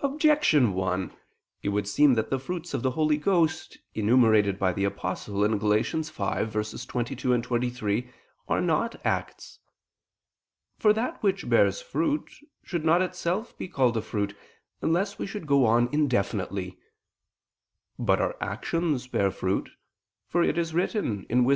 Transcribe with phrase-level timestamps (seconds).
[0.00, 1.12] Objection 1:
[1.62, 5.58] It would seem that the fruits of the Holy Ghost, enumerated by the Apostle (Gal.
[5.58, 8.10] 5:22, 23),
[8.48, 9.58] are not acts.
[10.78, 12.30] For that which bears fruit,
[12.64, 14.34] should not itself be called a fruit,
[14.82, 16.78] else we should go on indefinitely.
[17.98, 19.68] But our actions bear fruit:
[20.28, 21.50] for it is written (Wis.